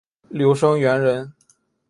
[0.29, 1.31] 刘声元人。